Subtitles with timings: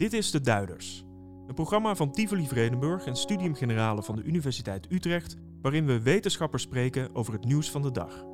[0.00, 1.04] Dit is De Duiders,
[1.46, 6.62] een programma van Tivoli Vredenburg en Studium Generale van de Universiteit Utrecht, waarin we wetenschappers
[6.62, 8.24] spreken over het nieuws van de dag.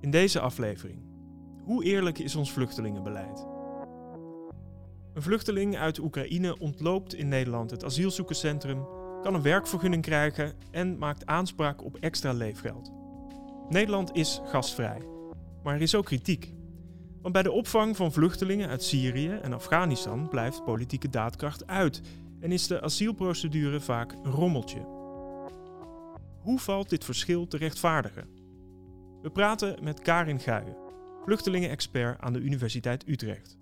[0.00, 0.98] In deze aflevering.
[1.64, 3.46] Hoe eerlijk is ons vluchtelingenbeleid?
[5.14, 8.86] Een vluchteling uit Oekraïne ontloopt in Nederland het asielzoekerscentrum,
[9.22, 12.92] kan een werkvergunning krijgen en maakt aanspraak op extra leefgeld.
[13.68, 15.02] Nederland is gastvrij,
[15.62, 16.55] maar er is ook kritiek.
[17.26, 22.00] Want bij de opvang van vluchtelingen uit Syrië en Afghanistan blijft politieke daadkracht uit
[22.40, 24.80] en is de asielprocedure vaak een rommeltje.
[26.40, 28.28] Hoe valt dit verschil te rechtvaardigen?
[29.22, 30.76] We praten met Karin Guijen,
[31.24, 33.56] vluchtelingen-expert aan de Universiteit Utrecht.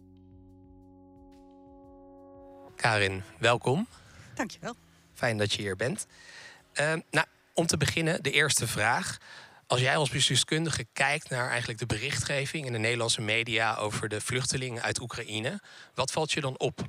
[2.76, 3.86] Karin, welkom.
[4.34, 4.74] Dankjewel.
[5.12, 6.06] Fijn dat je hier bent.
[6.80, 9.18] Uh, nou, om te beginnen, de eerste vraag.
[9.66, 14.20] Als jij als bestuurskundige kijkt naar eigenlijk de berichtgeving in de Nederlandse media over de
[14.20, 15.60] vluchtelingen uit Oekraïne,
[15.94, 16.80] wat valt je dan op?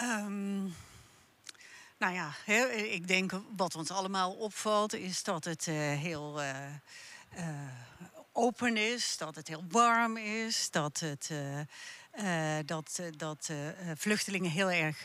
[0.00, 0.74] Um,
[1.98, 2.34] nou ja,
[2.72, 6.56] ik denk wat ons allemaal opvalt is dat het uh, heel uh,
[7.38, 7.48] uh,
[8.32, 11.30] open is, dat het heel warm is, dat het.
[12.66, 13.50] dat dat
[13.96, 15.04] vluchtelingen heel erg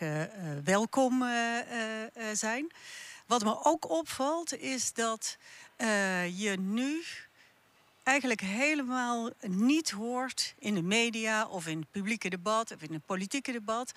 [0.63, 1.25] welkom
[2.33, 2.71] zijn.
[3.25, 5.37] Wat me ook opvalt is dat
[5.81, 7.03] uh, je nu
[8.03, 13.05] eigenlijk helemaal niet hoort in de media of in het publieke debat of in het
[13.05, 13.91] politieke debat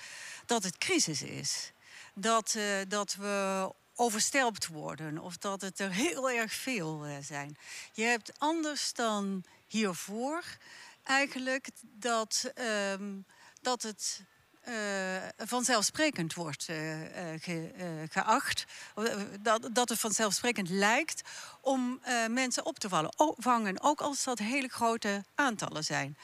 [0.47, 1.73] dat het crisis is.
[2.15, 7.57] Dat, uh, dat we overstelpt worden of dat het er heel erg veel uh, zijn.
[7.93, 10.45] Je hebt anders dan hiervoor
[11.03, 12.53] eigenlijk dat,
[12.93, 13.25] um,
[13.61, 14.23] dat het
[14.69, 14.75] uh,
[15.37, 18.65] vanzelfsprekend wordt ge, uh, geacht.
[19.41, 21.23] Dat, dat het vanzelfsprekend lijkt
[21.61, 23.83] om mensen op te vallen, vangen.
[23.83, 26.17] Ook als dat hele grote aantallen zijn.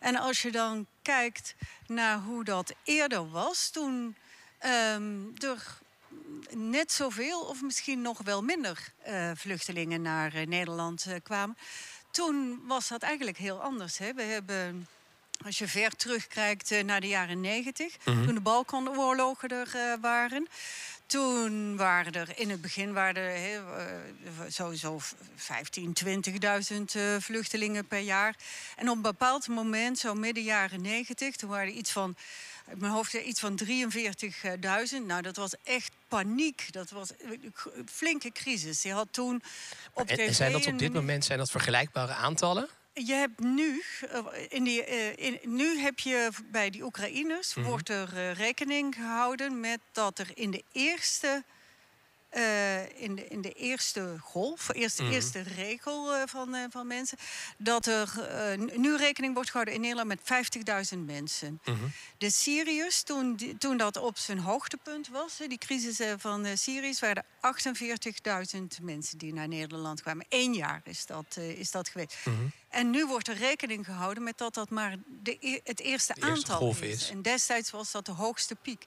[0.00, 1.54] En als je dan kijkt
[1.86, 4.16] naar hoe dat eerder was, toen
[4.94, 5.78] um, er
[6.50, 8.92] net zoveel of misschien nog wel minder
[9.34, 11.56] vluchtelingen naar Nederland kwamen.
[12.10, 13.98] Toen was dat eigenlijk heel anders.
[13.98, 14.14] Hè?
[14.14, 14.88] We hebben
[15.44, 18.26] als je ver terugkijkt naar de jaren negentig, mm -hmm.
[18.26, 20.48] toen de Balkanoorlogen er uh, waren.
[21.06, 25.00] Toen waren er in het begin waren er he, uh, sowieso
[25.36, 28.36] 15, 20.000 uh, vluchtelingen per jaar.
[28.76, 32.16] En op een bepaald moment, zo midden jaren negentig, toen waren er iets van,
[32.70, 33.70] in mijn hoofd iets van 43.000.
[35.06, 36.72] Nou, dat was echt paniek.
[36.72, 37.52] Dat was een
[37.92, 38.82] flinke crisis.
[38.82, 39.42] Je had toen
[39.92, 42.68] op en, en zijn dat op dit moment zijn dat vergelijkbare aantallen?
[43.04, 44.84] Je hebt nu, eh, in die,
[45.14, 47.70] in, nu heb je bij die Oekraïners, mm -hmm.
[47.70, 51.44] wordt er uh, rekening gehouden met dat er in de eerste
[52.36, 55.16] uh, in, de, in de eerste golf, eerste, mm -hmm.
[55.16, 57.18] eerste regel uh, van, uh, van mensen,
[57.56, 58.10] dat er
[58.76, 60.20] nu rekening wordt gehouden in Nederland met
[60.94, 61.60] 50.000 mensen.
[61.64, 61.92] Mm -hmm.
[62.18, 67.00] De Syriërs, toen, die, toen dat op zijn hoogtepunt was, die crisis van de Syriërs,
[67.00, 67.54] waren er
[68.56, 70.26] 48.000 mensen die naar Nederland kwamen.
[70.28, 72.16] Eén jaar is dat, is dat geweest.
[72.24, 72.52] Mm -hmm.
[72.68, 76.52] En nu wordt er rekening gehouden met dat dat maar de, het eerste, de eerste
[76.52, 76.80] aantal is.
[76.80, 77.10] is.
[77.10, 78.84] En destijds was dat de hoogste piek.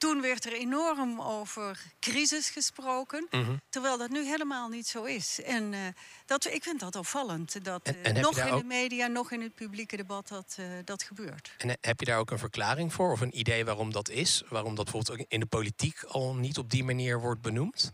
[0.00, 3.60] Toen werd er enorm over crisis gesproken, mm -hmm.
[3.68, 5.42] terwijl dat nu helemaal niet zo is.
[5.42, 5.78] En uh,
[6.26, 8.60] dat, ik vind dat opvallend, dat en, en uh, nog in ook...
[8.60, 11.52] de media, nog in het publieke debat dat, uh, dat gebeurt.
[11.58, 14.42] En heb je daar ook een verklaring voor of een idee waarom dat is?
[14.48, 17.92] Waarom dat bijvoorbeeld ook in de politiek al niet op die manier wordt benoemd?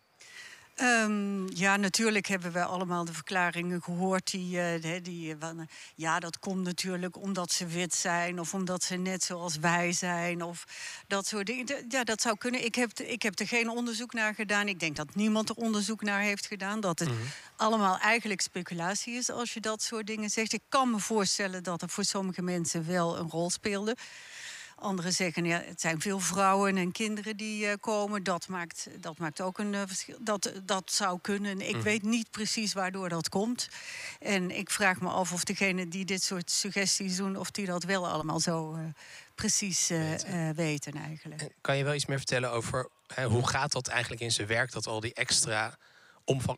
[0.83, 4.31] Um, ja, natuurlijk hebben we allemaal de verklaringen gehoord.
[4.31, 8.41] Die, uh, die, van, ja, dat komt natuurlijk omdat ze wit zijn.
[8.41, 10.43] Of omdat ze net zoals wij zijn.
[10.43, 10.65] Of
[11.07, 11.85] dat soort dingen.
[11.89, 12.65] Ja, dat zou kunnen.
[12.65, 14.69] Ik heb, ik heb er geen onderzoek naar gedaan.
[14.69, 16.81] Ik denk dat niemand er onderzoek naar heeft gedaan.
[16.81, 17.27] Dat het mm -hmm.
[17.57, 20.53] allemaal eigenlijk speculatie is als je dat soort dingen zegt.
[20.53, 23.97] Ik kan me voorstellen dat er voor sommige mensen wel een rol speelde.
[24.79, 28.23] Anderen zeggen, ja, het zijn veel vrouwen en kinderen die uh, komen.
[28.23, 30.17] Dat maakt, dat maakt ook een uh, verschil.
[30.21, 31.61] Dat, dat zou kunnen.
[31.61, 31.83] Ik mm.
[31.83, 33.69] weet niet precies waardoor dat komt.
[34.21, 37.37] En ik vraag me af of degenen die dit soort suggesties doen...
[37.37, 38.81] of die dat wel allemaal zo uh,
[39.35, 40.55] precies weten.
[40.55, 40.93] weten.
[40.93, 41.41] eigenlijk.
[41.41, 42.89] En kan je wel iets meer vertellen over
[43.25, 44.73] hoe gaat dat eigenlijk in zijn werk...
[44.73, 45.79] dat al die extra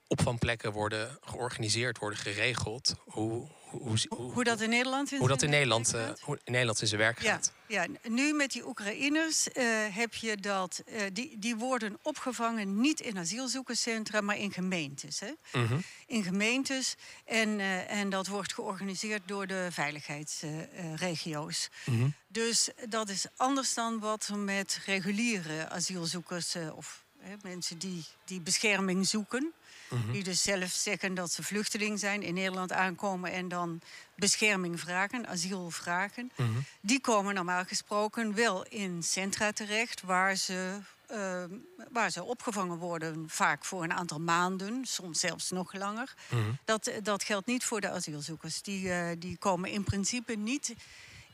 [0.07, 2.95] opvangplekken worden georganiseerd, worden geregeld?
[3.05, 6.53] Hoe, hoe, hoe, hoe, dat in Nederland in, hoe dat in Nederland, uh, hoe in
[6.53, 7.53] Nederland in zijn werk gaat.
[7.67, 10.83] Ja, ja nu met die Oekraïners uh, heb je dat.
[10.87, 15.21] Uh, die, die worden opgevangen niet in asielzoekerscentra, maar in gemeentes.
[15.21, 15.31] Hè?
[15.51, 15.83] -hmm.
[16.07, 16.95] In gemeentes.
[17.25, 21.69] En, en dat wordt georganiseerd door de veiligheidsregio's.
[21.85, 22.15] -hmm.
[22.29, 27.05] Dus dat is anders dan wat met reguliere asielzoekers of
[27.43, 29.53] mensen die, die bescherming zoeken.
[29.89, 30.13] Mhm.
[30.13, 33.81] Die dus zelf zeggen dat ze vluchteling zijn, in Nederland aankomen en dan
[34.15, 36.31] bescherming vragen, asiel vragen.
[36.37, 36.49] Mhm.
[36.81, 41.45] Die komen normaal gesproken wel in centra terecht waar ze, eh,
[41.91, 46.15] waar ze opgevangen worden, vaak voor een aantal maanden, soms zelfs nog langer.
[46.29, 46.43] Mhm.
[46.65, 48.63] Dat, dat geldt niet voor de asielzoekers.
[48.63, 50.75] Die, eh, die komen in principe niet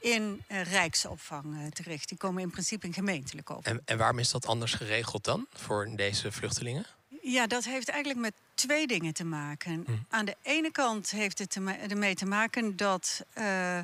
[0.05, 2.09] in eh, rijksopvang eh, terecht.
[2.09, 3.77] Die komen in principe in gemeentelijke opvang.
[3.77, 6.87] En, en waarom is dat anders geregeld dan voor deze vluchtelingen?
[7.27, 9.83] Ja, dat heeft eigenlijk met twee dingen te maken.
[9.87, 9.93] Hm.
[10.09, 13.79] Aan de ene kant heeft het ermee te maken dat, eh,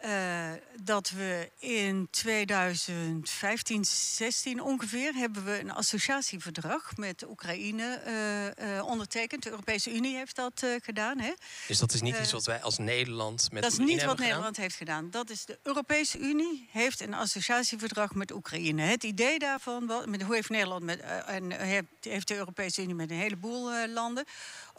[0.00, 0.50] eh,
[0.82, 5.14] dat we in 2015, 16 ongeveer...
[5.14, 9.42] hebben we een associatieverdrag met Oekraïne eh, ondertekend.
[9.42, 11.18] De Europese Unie heeft dat gedaan.
[11.18, 11.32] Hè?
[11.66, 14.26] Dus dat is niet iets wat wij als Nederland met dat is niet wat gedaan?
[14.26, 15.10] Nederland heeft gedaan.
[15.10, 18.82] Dat is de Europese Unie heeft een associatieverdrag met Oekraïne.
[18.82, 22.94] Het idee daarvan, wa- met, hoe heeft Nederland met, en heeft, heeft de Europese Unie
[22.94, 24.24] met een heleboel landen,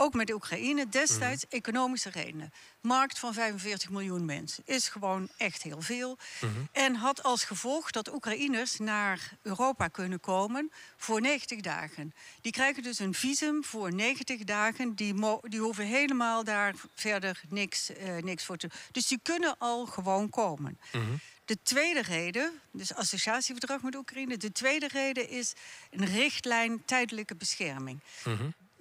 [0.01, 1.55] ook met de Oekraïne, destijds Mhm.
[1.55, 2.53] economische redenen.
[2.81, 6.17] Markt van 45 miljoen mensen is gewoon echt heel veel.
[6.41, 6.51] Mhm.
[6.71, 12.13] En had als gevolg dat Oekraïners naar Europa kunnen komen voor 90 dagen.
[12.41, 14.95] Die krijgen dus een visum voor 90 dagen.
[14.95, 19.57] Die, mo- die hoeven helemaal daar verder niks, eh, niks voor te Dus die kunnen
[19.57, 20.79] al gewoon komen.
[20.91, 21.03] Mhm.
[21.45, 24.37] De tweede reden, dus associatieverdrag met Oekraïne.
[24.37, 25.53] De tweede reden is
[25.89, 27.99] een richtlijn tijdelijke bescherming.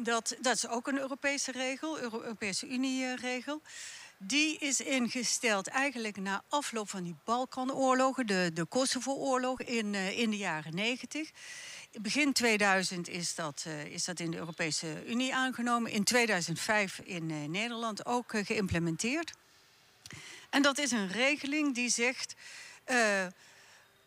[0.03, 3.63] Dat, dat is ook een Europese regel, Euro- Europese Unie-regel.
[4.19, 10.31] Die is ingesteld eigenlijk na afloop van die Balkanoorlogen, de, de Kosovo-oorlog in, eh, in
[10.31, 11.31] de jaren 90.
[12.01, 15.91] Begin 2000 is dat, eh, is dat in de Europese Unie aangenomen.
[15.91, 19.33] In 2005 in eh, Nederland ook eh, geïmplementeerd.
[20.51, 22.35] En dat is een regeling die zegt.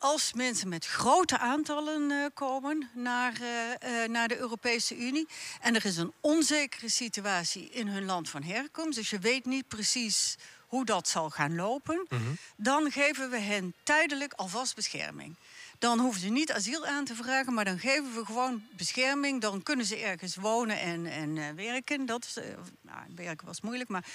[0.04, 5.28] Als mensen met grote aantallen eh, komen naar, eh, eh, naar de Europese Unie.
[5.62, 8.98] en er is een onzekere situatie in hun land van herkomst.
[8.98, 12.06] dus je weet niet precies hoe dat zal gaan lopen.
[12.10, 12.22] Mhm.
[12.56, 15.36] dan geven we hen tijdelijk alvast bescherming.
[15.80, 19.42] Dan hoeven ze niet asiel aan te vragen, maar dan geven we gewoon bescherming.
[19.42, 22.06] Dan kunnen ze ergens wonen en, en werken.
[22.06, 22.38] Dat is,
[22.82, 24.06] nou, werken was moeilijk, maar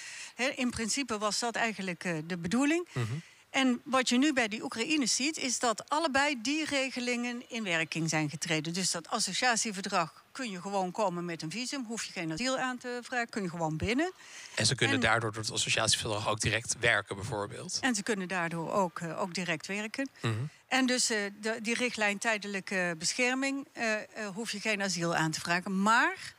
[0.55, 2.87] in principe was dat eigenlijk de bedoeling.
[2.93, 3.13] Mhm.
[3.49, 8.09] En wat je nu bij die Oekraïne ziet, is dat allebei die regelingen in werking
[8.09, 8.73] zijn getreden.
[8.73, 12.77] Dus dat associatieverdrag kun je gewoon komen met een visum, hoef je geen asiel aan
[12.77, 14.11] te vragen, kun je gewoon binnen.
[14.55, 17.77] En ze kunnen En- daardoor door het associatieverdrag ook direct werken, bijvoorbeeld.
[17.81, 20.09] En ze kunnen daardoor ook, eh, ook direct werken.
[20.21, 20.33] Mhm.
[20.67, 23.95] En dus eh, de, die richtlijn tijdelijke bescherming eh,
[24.33, 25.81] hoef je geen asiel aan te vragen.
[25.81, 26.33] Maar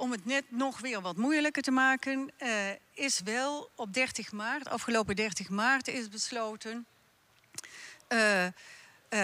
[0.00, 2.50] om het net nog weer wat moeilijker te maken, eh,
[2.94, 6.86] is wel op 30 maart, afgelopen 30 maart, is besloten.
[8.08, 8.46] eh,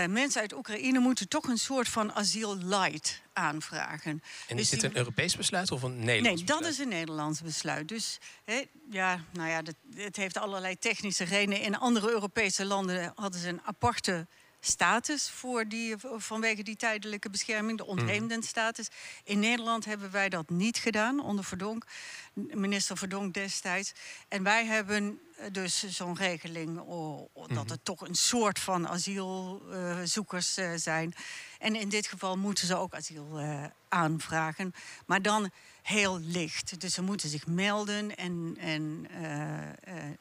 [0.08, 4.10] mensen uit Oekraïne moeten toch een soort van asiel light aanvragen.
[4.48, 6.88] En Dus is dit die- een Europees besluit of een Nederlands Nee, dat is een
[6.88, 7.88] Nederlands besluit.
[7.88, 8.18] Dus
[8.90, 11.60] ja, nou ja, dat, het heeft allerlei technische redenen.
[11.60, 14.26] In andere Europese landen hadden ze een aparte
[14.60, 18.88] status voor die, vanwege die tijdelijke bescherming, de ontheemden status.
[19.24, 21.86] In Nederland hebben wij dat niet gedaan onder Verdonk,
[22.34, 23.92] minister Verdonk destijds.
[24.28, 25.20] En wij hebben
[25.52, 31.14] dus zo'n regeling oh, dat het toch een soort van asielzoekers eh, zijn.
[31.58, 34.74] En in dit geval moeten ze ook asiel eh, aanvragen,
[35.06, 35.50] maar dan
[35.82, 36.80] heel licht.
[36.80, 39.72] Dus ze moeten zich melden en, en, eh, eh,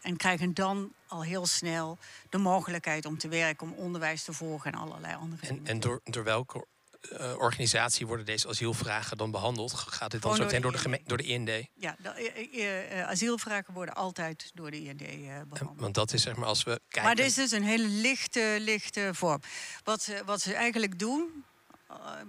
[0.01, 1.97] en krijgen dan al heel snel
[2.29, 5.69] de mogelijkheid om te werken, om onderwijs te volgen en allerlei andere En, dingen.
[5.69, 6.65] en door, door welke
[7.09, 9.73] eh, organisatie worden deze asielvragen dan behandeld?
[9.73, 11.49] Gaat dit dan zo meteen door de, door de IND?
[11.73, 15.79] Ja, de, eh, eh, asielvragen worden altijd door de IND eh, En- behandeld.
[15.79, 17.03] want dat is zeg maar als we kijken...
[17.03, 19.41] Maar dit is dus een hele lichte, lichte vorm.
[19.83, 21.43] Wat ze, wat ze eigenlijk doen,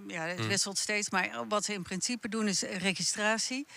[0.07, 0.47] ja, het Mm.
[0.47, 3.67] wisselt steeds, maar wat ze in principe doen is registratie.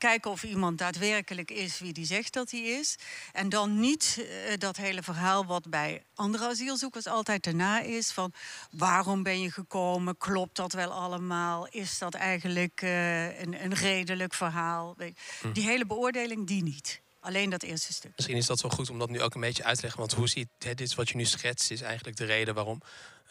[0.00, 2.96] Kijken of iemand daadwerkelijk is wie die zegt dat hij is.
[3.32, 8.10] En dan niet eh, dat hele verhaal wat bij andere asielzoekers altijd daarna is.
[8.10, 8.32] Van
[8.70, 10.16] waarom ben je gekomen?
[10.16, 11.66] Klopt dat wel allemaal?
[11.70, 14.96] Is dat eigenlijk eh, een, een redelijk verhaal?
[14.98, 15.52] Mm.
[15.52, 17.00] Die hele beoordeling, die niet.
[17.20, 18.12] Alleen dat eerste stuk.
[18.16, 20.00] Misschien is dat wel goed om dat nu ook een beetje uit te leggen.
[20.00, 22.82] Want hoe ziet dit wat je nu schetst, is eigenlijk de reden waarom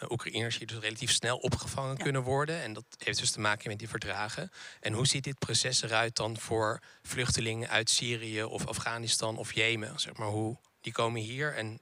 [0.10, 2.03] Oekraïners hier dus relatief snel opgevangen Ja.
[2.03, 2.62] kunnen worden.
[2.62, 4.51] En dat heeft dus te maken met die verdragen.
[4.79, 10.00] En hoe ziet dit proces eruit dan voor vluchtelingen uit Syrië of Afghanistan of Jemen?
[10.00, 11.79] Zeg maar, hoe, die komen hier en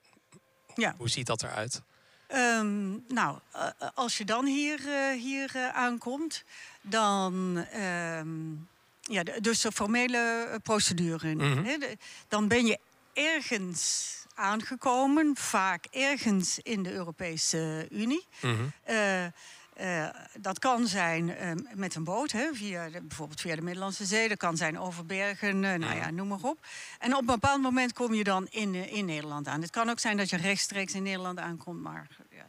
[0.76, 0.94] Ja.
[0.98, 1.82] hoe ziet dat eruit?
[2.28, 6.44] Ehm, nou, eh, eh, als je dan hier, eh, hier eh, aankomt,
[6.82, 7.58] dan.
[7.72, 8.54] ehm,
[9.02, 11.36] ja, dus de formele eh, procedure.
[11.36, 11.80] Mhm.
[12.28, 12.80] dan ben je
[13.14, 18.28] ergens aangekomen, vaak ergens in de Europese Unie.
[18.42, 18.54] Mhm.
[18.84, 21.36] Eh, eh, dat kan zijn
[21.74, 24.28] met een boot, hè, via bijvoorbeeld via de Middellandse Zee.
[24.28, 26.66] Dat kan zijn over bergen, nou ja, noem maar op.
[27.00, 29.62] En op een bepaald moment kom je dan in, in Nederland aan.
[29.62, 32.46] Het kan ook zijn dat je rechtstreeks in Nederland aankomt, maar ja,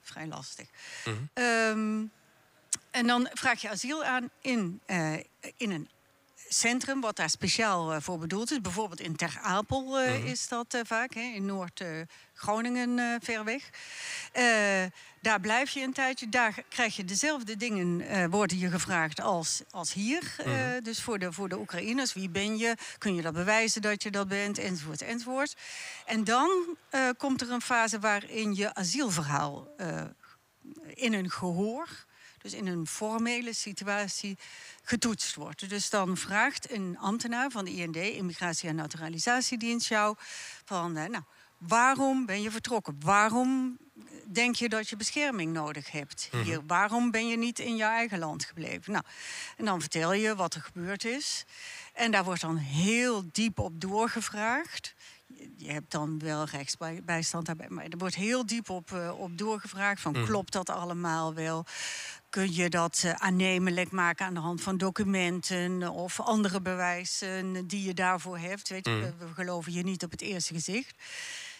[0.00, 0.68] vrij lastig.
[1.04, 1.16] Mhm.
[1.32, 2.02] Ehm,
[2.90, 4.80] en dan vraag je asiel aan in,
[5.56, 5.88] in een
[6.58, 8.60] centrum wat daar speciaal voor bedoeld is.
[8.60, 10.26] Bijvoorbeeld in Ter Apel mhm.
[10.26, 13.70] is dat vaak, hè, in Noord-Groningen ver weg.
[15.20, 16.28] Daar blijf je een tijdje.
[16.28, 20.36] Daar krijg je dezelfde dingen, worden je gevraagd als, als hier.
[20.44, 20.82] Mm.
[20.82, 22.12] Dus voor de, voor de Oekraïners.
[22.12, 22.76] Wie ben je?
[22.98, 24.58] Kun je dat bewijzen dat je dat bent?
[24.58, 25.56] Enzovoort, enzovoort.
[26.06, 26.76] En dan
[27.16, 29.68] komt er een fase waarin je asielverhaal
[30.94, 31.88] in een gehoor...
[32.44, 34.38] dus in een formele situatie,
[34.82, 35.68] getoetst wordt.
[35.68, 40.16] Dus dan vraagt een ambtenaar van de IND, Immigratie- en Naturalisatiedienst, jou
[40.64, 40.92] van...
[40.92, 41.22] nou,
[41.58, 42.96] waarom ben je vertrokken?
[43.00, 43.78] Waarom
[44.24, 46.42] denk je dat je bescherming nodig hebt mhm.
[46.42, 46.60] hier?
[46.66, 48.92] Waarom ben je niet in je eigen land gebleven?
[48.92, 49.04] Nou,
[49.56, 51.44] en dan vertel je wat er gebeurd is.
[51.92, 54.94] En daar wordt dan heel diep op doorgevraagd.
[55.56, 60.00] Je hebt dan wel rechtsbijstand daarbij, maar er wordt heel diep op, uh, op doorgevraagd.
[60.00, 60.24] Van mhm.
[60.24, 61.64] klopt dat allemaal wel?
[62.34, 67.86] Kun je dat uh, aannemelijk maken aan de hand van documenten of andere bewijzen die
[67.86, 68.68] je daarvoor hebt?
[68.68, 69.02] Weet je, mhm.
[69.18, 70.94] we, we geloven je niet op het eerste gezicht.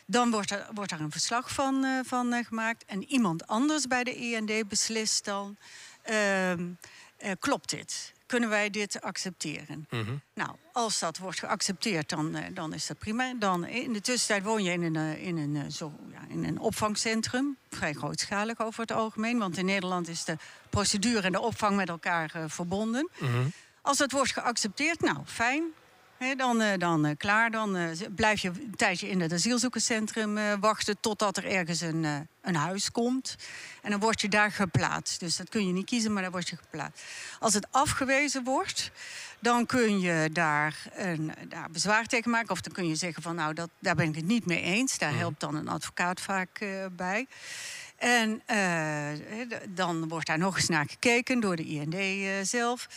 [0.07, 2.85] Dan wordt er, wordt er een verslag van, uh, van uh, gemaakt.
[2.85, 5.57] En iemand anders bij de IND beslist dan...
[6.11, 6.53] Uh,
[7.39, 8.13] klopt dit?
[8.27, 9.87] Kunnen wij dit accepteren?
[9.91, 10.21] Mm -hmm.
[10.35, 13.35] Nou, als dat wordt geaccepteerd, dan, dan is dat prima.
[13.39, 17.57] Dan, in de tussentijd woon je in een, in, een, zo, ja, in een opvangcentrum.
[17.71, 19.39] Vrij grootschalig over het algemeen.
[19.39, 20.37] Want in Nederland is de
[20.71, 23.09] procedure en de opvang met elkaar verbonden.
[23.19, 23.53] Mm -hmm.
[23.83, 25.65] Als dat wordt geaccepteerd, nou, fijn
[26.37, 27.51] dan uh, dan uh, klaar.
[27.51, 32.55] Dan uh, blijf je een tijdje in het asielzoekerscentrum wachten totdat er ergens een, een
[32.55, 33.37] huis komt.
[33.83, 35.21] En dan word je daar geplaatst.
[35.21, 37.05] Dus dat kun je niet kiezen, maar dan word je geplaatst.
[37.39, 38.91] Als het afgewezen wordt,
[39.41, 42.51] dan kun je daar, een, daar bezwaar tegen maken.
[42.51, 44.99] Of dan kun je zeggen van nou, dat, daar ben ik het niet mee eens.
[44.99, 47.27] Daar helpt dan een advocaat vaak bij.
[47.97, 48.43] En
[49.69, 51.97] dan wordt daar nog eens naar gekeken door de IND
[52.49, 52.89] zelf.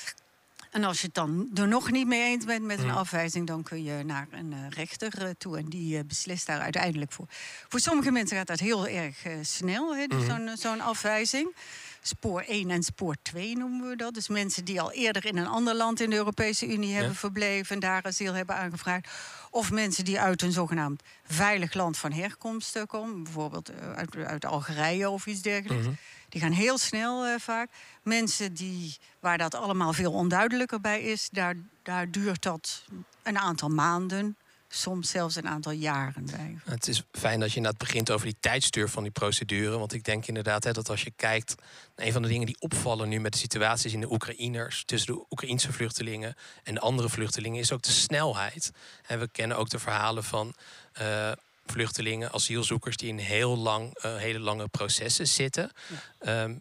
[0.71, 3.63] En als je het dan er nog niet mee eens bent met een afwijzing, dan
[3.63, 5.57] kun je naar een uh, rechter uh, toe.
[5.57, 7.25] En die uh, beslist daar uiteindelijk voor.
[7.67, 11.55] Voor sommige mensen gaat dat heel erg snel, hè, dus mm zo'n afwijzing.
[12.01, 14.13] Spoor 1 en spoor 2 noemen we dat.
[14.13, 17.75] Dus mensen die al eerder in een ander land in de Europese Unie hebben verbleven
[17.75, 19.09] en daar asiel hebben aangevraagd.
[19.49, 25.09] Of mensen die uit een zogenaamd veilig land van herkomst komen, bijvoorbeeld uit, uit Algerije
[25.09, 25.85] of iets dergelijks.
[25.85, 25.95] Mhm.
[26.29, 27.69] Die gaan heel snel uh, vaak.
[28.03, 32.83] Mensen die, waar dat allemaal veel onduidelijker bij is, daar, daar duurt dat
[33.23, 34.37] een aantal maanden.
[34.69, 36.57] Soms zelfs een aantal jaren bij.
[36.63, 39.77] Het is fijn dat je inderdaad begint over die tijdstuur van die procedure.
[39.77, 41.55] Want ik denk inderdaad hè, dat als je kijkt
[41.95, 45.25] een van de dingen die opvallen nu met de situaties in de Oekraïners, tussen de
[45.29, 48.71] Oekraïnse vluchtelingen en de andere vluchtelingen, is ook de snelheid.
[49.05, 50.53] En we kennen ook de verhalen van
[51.01, 51.31] uh,
[51.71, 55.71] vluchtelingen, asielzoekers die in heel lang, uh, hele lange processen zitten.
[56.19, 56.55] Ehm,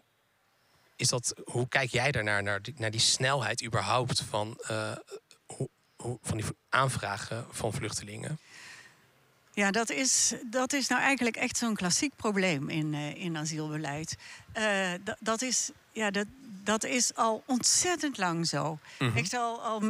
[0.95, 4.91] is dat, hoe kijk jij daarnaar, naar die, naar die snelheid überhaupt van, uh,
[5.45, 8.39] hoe, hoe, van die aanvragen van vluchtelingen?
[9.53, 14.15] Ja, dat is, dat is nou eigenlijk echt zo'n klassiek probleem in, uh, in asielbeleid.
[15.19, 16.25] dat is, ja, dat,
[16.63, 18.79] dat is al ontzettend lang zo.
[18.99, 19.17] Mhm.
[19.17, 19.81] Ik zal al,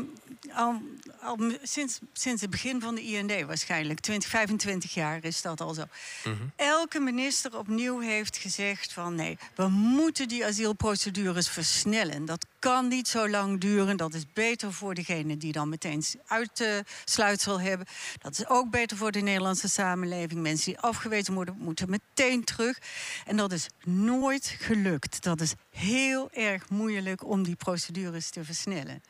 [0.53, 0.81] al,
[1.21, 5.73] al, sinds, sinds het begin van de IND waarschijnlijk, 20, 25 jaar is dat al
[5.73, 5.83] zo.
[6.23, 6.35] Mhm.
[6.55, 12.25] Elke minister opnieuw heeft gezegd van nee, we moeten die asielprocedures versnellen.
[12.25, 13.97] Dat kan niet zo lang duren.
[13.97, 17.87] Dat is beter voor degene die dan meteen uitsluitsel hebben.
[18.19, 20.41] Dat is ook beter voor de Nederlandse samenleving.
[20.41, 22.77] Mensen die afgewezen worden, moeten meteen terug.
[23.25, 25.23] En dat is nooit gelukt.
[25.23, 25.96] Dat is heel
[26.31, 29.03] erg moeilijk om die procedures te versnellen.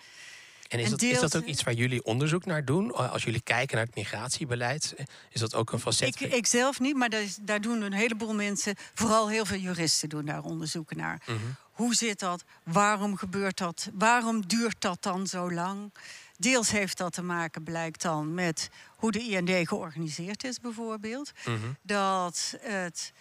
[0.67, 2.94] En is, dat, is dat ook iets waar jullie onderzoek naar doen?
[2.94, 4.96] Als jullie kijken naar het migratiebeleid,
[5.29, 6.22] is dat ook een facet?
[6.22, 10.10] Ik, ik zelf niet, maar daar, daar, doen een heleboel mensen, vooral heel veel juristen
[10.10, 11.22] doen daar onderzoek naar.
[11.25, 11.38] Mhm.
[11.72, 12.44] Hoe zit dat?
[12.63, 13.89] Waarom gebeurt dat?
[13.94, 15.94] Waarom duurt dat dan zo lang?
[16.38, 21.32] Deels heeft dat te maken, blijkt dan, met hoe de IND georganiseerd is, bijvoorbeeld.
[21.46, 21.58] Mhm.
[21.82, 23.13] Dat het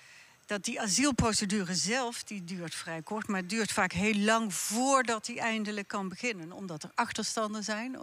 [0.46, 5.26] dat die asielprocedure zelf, die duurt vrij kort, maar het duurt vaak heel lang voordat
[5.26, 7.98] die eindelijk kan beginnen, omdat er achterstanden zijn.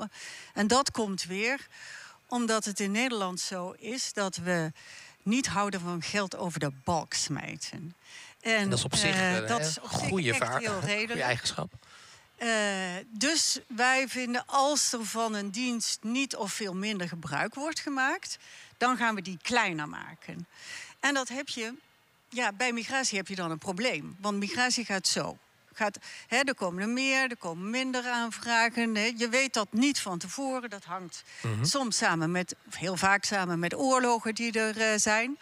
[0.54, 1.68] En dat komt weer
[2.28, 4.72] omdat het in Nederland zo is dat we
[5.24, 7.96] niet houden van geld over de balk smijten.
[8.42, 10.34] En, dat is op zich, uh, dat is op goede,
[11.18, 11.74] eigenschap.
[12.38, 12.50] Uh,
[13.08, 18.38] dus wij vinden als er van een dienst niet of veel minder gebruik wordt gemaakt,
[18.78, 20.48] dan gaan we die kleiner maken.
[21.00, 21.74] En dat heb je
[22.34, 24.16] ja, bij migratie heb je dan een probleem.
[24.20, 25.38] Want migratie gaat zo.
[25.76, 25.98] gaat,
[26.28, 28.96] hè, er komen er meer, er komen minder aanvragen.
[28.96, 29.12] Hè.
[29.18, 30.70] Je weet dat niet van tevoren.
[30.70, 31.64] Dat hangt Mhm.
[31.66, 35.38] soms samen met, of heel vaak samen met oorlogen die er eh, zijn.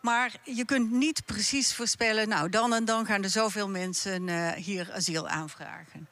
[0.00, 4.52] Maar je kunt niet precies voorspellen, nou dan en dan gaan er zoveel mensen eh,
[4.52, 6.08] hier asiel aanvragen.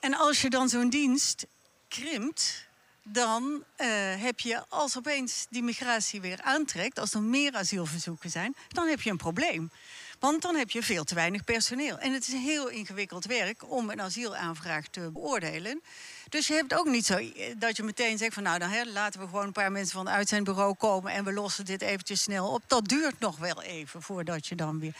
[0.00, 1.46] En als je dan zo'n dienst
[1.88, 2.66] krimpt,
[3.12, 3.88] dan eh,
[4.22, 9.00] heb je als opeens die migratie weer aantrekt, als er meer asielverzoeken zijn, dan heb
[9.00, 9.70] je een probleem.
[10.18, 11.98] Want dan heb je veel te weinig personeel.
[11.98, 15.82] En het is heel ingewikkeld werk om een asielaanvraag te beoordelen.
[16.28, 18.84] Dus je hebt ook niet zo eh, dat je meteen zegt van nou dan hè,
[18.84, 22.22] laten we gewoon een paar mensen van het uitzendbureau komen en we lossen dit eventjes
[22.22, 22.62] snel op.
[22.66, 24.94] Dat duurt nog wel even voordat je dan weer.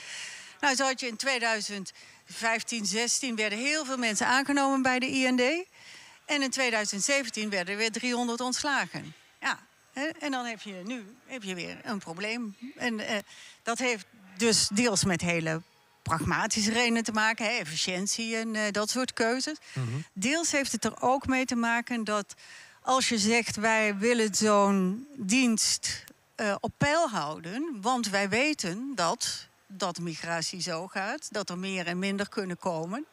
[0.61, 5.67] Nou, zo had je in 2015, 16 werden heel veel mensen aangenomen bij de IND.
[6.30, 9.14] En in 2017 werden er weer 300 ontslagen.
[9.40, 9.58] Ja,
[9.92, 12.56] hè, en dan heb je nu heb je weer een probleem.
[12.76, 13.16] En eh,
[13.62, 14.06] dat heeft
[14.37, 15.62] dus deels met hele
[16.02, 19.56] pragmatische redenen te maken, hè, efficiëntie en eh, dat soort keuzes.
[20.12, 22.34] Deels heeft het er ook mee te maken dat
[22.82, 29.49] als je zegt wij willen zo'n dienst eh, op peil houden, want wij weten dat
[29.66, 33.06] dat migratie zo gaat, dat er meer en minder kunnen komen.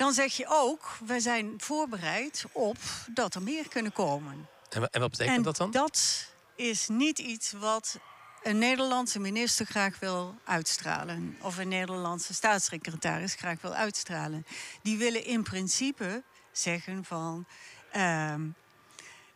[0.00, 2.76] Dan zeg je ook, wij zijn voorbereid op
[3.14, 4.48] dat er meer kunnen komen.
[4.68, 5.70] En, wa- en wat betekent en dat dan?
[5.70, 6.26] dat
[6.56, 7.98] is niet iets wat
[8.42, 11.36] een Nederlandse minister graag wil uitstralen.
[11.40, 14.46] Of een Nederlandse staatssecretaris graag wil uitstralen.
[14.82, 17.46] Die willen in principe zeggen van.
[17.90, 18.48] ehm,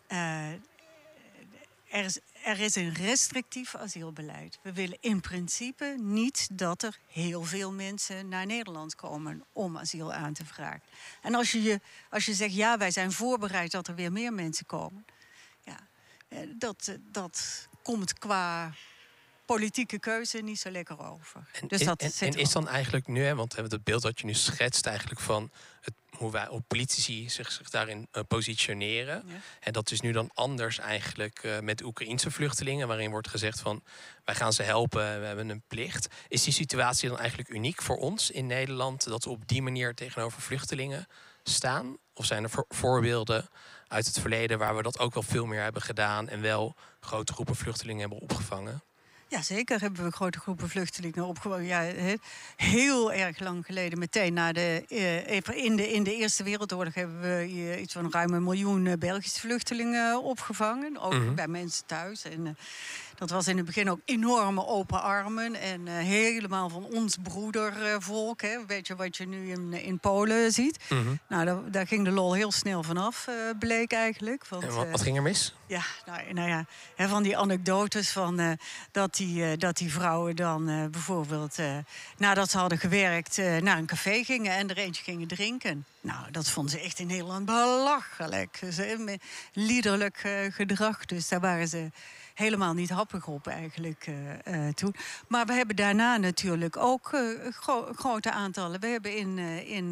[0.06, 0.50] eh,
[1.88, 4.58] er, is, er is een restrictief asielbeleid.
[4.62, 10.12] We willen in principe niet dat er heel veel mensen naar Nederland komen om asiel
[10.12, 10.82] aan te vragen.
[11.22, 14.32] En als je, je, als je zegt, ja, wij zijn voorbereid dat er weer meer
[14.32, 15.04] mensen komen.
[15.64, 15.78] Ja,
[16.28, 18.72] eh, dat, eh, dat komt qua
[19.44, 21.48] politieke keuze niet zo lekker over.
[21.60, 24.02] En, dus is- dat en, is dan eigenlijk nu, hè, want we hebben het beeld
[24.02, 28.22] dat je nu schetst eigenlijk van het, hoe wij hoe politici zich, zich daarin eh,
[28.28, 29.22] positioneren.
[29.26, 29.34] Ja.
[29.60, 33.82] En dat is nu dan anders eigenlijk eh, met Oekraïnse vluchtelingen, waarin wordt gezegd van
[34.24, 36.06] wij gaan ze helpen, we hebben een plicht.
[36.28, 39.94] Is die situatie dan eigenlijk uniek voor ons in Nederland, dat we op die manier
[39.94, 41.06] tegenover vluchtelingen
[41.42, 41.96] staan?
[42.14, 43.48] Of zijn er voor- voorbeelden
[43.88, 47.32] uit het verleden waar we dat ook wel veel meer hebben gedaan en wel grote
[47.32, 48.82] groepen vluchtelingen hebben opgevangen?
[49.34, 51.34] Ja, zeker hebben we grote groepen vluchtelingen.
[51.62, 52.14] Ja, he-
[52.56, 56.94] heel erg lang geleden, meteen na de, eh, even in, de, in de Eerste Wereldoorlog,
[56.94, 60.98] hebben we iets van ruim een miljoen eh, Belgische vluchtelingen opgevangen.
[61.00, 61.34] Ook Mhm.
[61.34, 62.24] bij mensen thuis.
[62.24, 62.52] En, eh,
[63.14, 65.54] dat was in het begin ook enorme open armen.
[65.54, 68.42] En eh, helemaal van ons broedervolk.
[68.42, 68.54] hè.
[68.54, 70.78] Een beetje wat je nu in, in Polen ziet.
[71.28, 74.48] Nou, daar, daar ging de lol heel snel vanaf, eh, bleek eigenlijk.
[74.48, 75.54] Want, En wat, eh, wat ging er mis?
[75.66, 78.58] ja, nou, nou ja, hè, van die anekdotes van
[78.92, 81.56] dat, die, dat die vrouwen dan bijvoorbeeld
[82.16, 85.84] nadat ze hadden gewerkt naar een café gingen en er eentje gingen drinken.
[86.00, 88.60] Nou, dat vonden ze echt in Nederland belachelijk.
[88.98, 89.22] Met
[89.52, 91.04] liederlijk gedrag.
[91.04, 91.90] Dus daar waren ze
[92.34, 94.06] helemaal niet happig op eigenlijk
[94.44, 94.94] eh, toen.
[95.28, 97.20] Maar we hebben daarna natuurlijk ook eh,
[97.50, 98.80] gro- grote aantallen.
[98.80, 99.90] We hebben in, in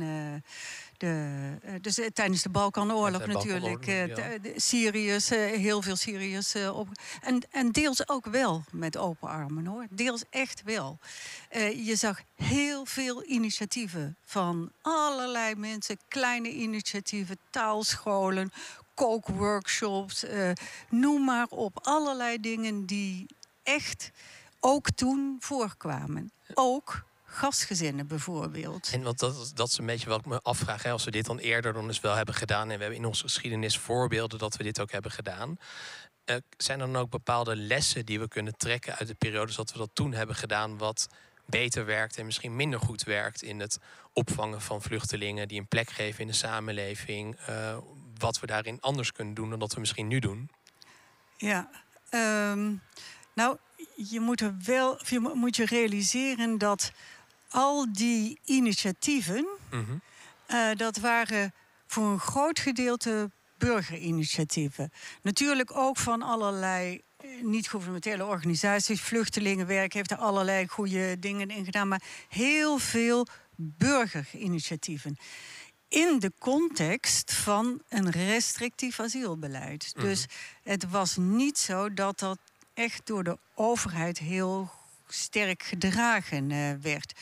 [0.97, 4.53] de, dus tijdens de Balkanoorlog natuurlijk Balkanoorlog, ja.
[4.57, 6.89] Syriërs, heel veel Syriërs op.
[7.23, 9.87] En, en deels ook wel met open armen hoor.
[9.91, 10.99] Deels echt wel.
[11.85, 18.53] Je zag heel veel initiatieven van allerlei mensen, kleine initiatieven, taalscholen,
[18.95, 20.51] kookworkshops, eh,
[20.91, 21.79] noem maar op.
[21.83, 23.27] Allerlei dingen die
[23.63, 24.11] echt
[24.61, 26.33] ook toen voorkwamen.
[26.55, 28.91] Ook gastgezinnen bijvoorbeeld.
[28.93, 30.83] En want dat, dat is een beetje wat ik me afvraag.
[30.83, 32.71] Hè, als we dit dan eerder dan eens wel hebben gedaan.
[32.71, 35.57] En we hebben in onze geschiedenis voorbeelden dat we dit ook hebben gedaan.
[36.25, 39.73] Eh, zijn er dan ook bepaalde lessen die we kunnen trekken uit de periodes dat
[39.73, 41.09] we dat toen hebben gedaan, wat
[41.47, 43.79] beter werkt en misschien minder goed werkt in het
[44.13, 47.37] opvangen van vluchtelingen, die een plek geven in de samenleving.
[47.47, 47.77] eh,
[48.23, 50.51] wat we daarin anders kunnen doen dan dat we misschien nu doen.
[51.37, 51.71] Ja,
[52.09, 52.75] ehm,
[53.35, 53.57] nou,
[53.97, 56.93] je moet er wel je mo- moet je realiseren dat
[57.49, 59.93] al die initiatieven, Mhm.
[60.47, 61.55] eh, dat waren
[61.87, 64.93] voor een groot gedeelte burgerinitiatieven.
[65.23, 69.01] Natuurlijk ook van allerlei eh, niet-governementele organisaties.
[69.01, 71.89] Vluchtelingenwerk heeft er allerlei goede dingen in gedaan.
[71.89, 75.17] Maar heel veel burgerinitiatieven.
[75.93, 79.93] In de context van een restrictief asielbeleid.
[79.97, 80.07] Mhm.
[80.07, 80.27] Dus
[80.63, 82.39] het was niet zo dat dat
[82.75, 84.71] echt door de overheid heel
[85.09, 87.13] sterk gedragen eh, werd.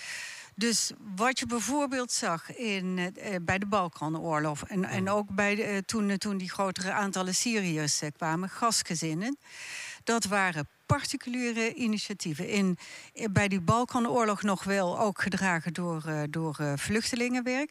[0.61, 4.63] Dus wat je bijvoorbeeld zag in, eh, bij de Balkanoorlog...
[4.67, 9.39] en, en ook bij de, eh, toen, toen die grotere aantallen Syriërs eh, kwamen, gastgezinnen...
[10.05, 12.49] dat waren particuliere initiatieven.
[12.49, 12.79] In,
[13.31, 17.71] bij die Balkanoorlog nog wel ook gedragen door, door vluchtelingenwerk.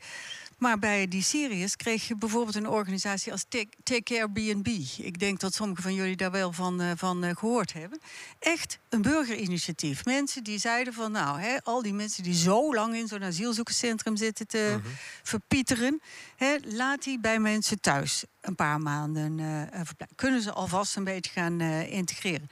[0.60, 4.67] Maar bij die Syriërs kreeg je bijvoorbeeld een organisatie als Take, Take Care BNB.
[4.98, 8.00] Ik denk dat sommigen van jullie daar wel van, uh, van uh, gehoord hebben.
[8.39, 10.06] Echt een burgerinitiatief.
[10.06, 14.15] Mensen die zeiden van nou, hè, al die mensen die zo lang in zo'n asielzoekerscentrum
[14.17, 14.91] zitten te -hmm.
[15.24, 16.02] verpieteren,
[16.36, 20.15] hè, laat die bij mensen thuis een paar maanden uh, verblijven.
[20.15, 22.50] Kunnen ze alvast een beetje gaan integreren.